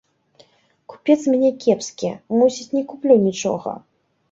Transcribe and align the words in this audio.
Купец 0.93 1.17
з 1.25 1.33
мяне 1.35 1.51
кепскі, 1.67 2.09
мусіць, 2.41 2.69
не 2.79 2.83
куплю 2.95 3.21
нічога. 3.29 3.79